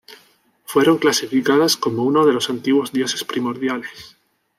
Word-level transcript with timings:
Fueron 0.65 0.97
clasificadas 0.97 1.77
como 1.77 2.01
unos 2.01 2.25
de 2.25 2.33
los 2.33 2.49
antiguos 2.49 2.91
dioses 2.91 3.23
primordiales. 3.23 4.17